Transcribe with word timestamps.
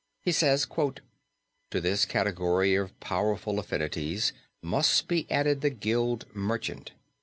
He 0.23 0.31
says: 0.31 0.65
"To 0.65 0.95
this 1.79 2.05
category 2.05 2.73
of 2.73 2.99
powerful 2.99 3.59
affinities 3.59 4.33
must 4.59 5.07
be 5.07 5.29
added 5.29 5.61
the 5.61 5.69
Gild 5.69 6.25
Merchant. 6.33 6.93